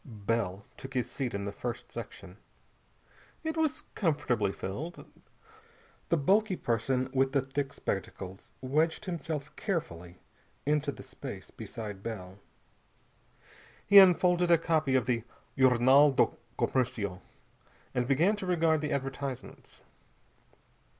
[0.03, 2.37] Bell took his seat in the first section.
[3.43, 5.05] It was comfortably filled.
[6.09, 10.17] The bulky person with the thick spectacles wedged himself carefully
[10.65, 12.39] into the space beside Bell.
[13.85, 15.23] He unfolded a copy of the
[15.55, 17.21] Jornal do Commercio
[17.93, 19.83] and began to regard the advertisements.